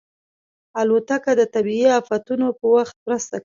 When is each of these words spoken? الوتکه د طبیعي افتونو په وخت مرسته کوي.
الوتکه 0.81 1.31
د 1.39 1.41
طبیعي 1.53 1.89
افتونو 1.99 2.47
په 2.59 2.65
وخت 2.75 2.95
مرسته 3.05 3.33
کوي. 3.35 3.39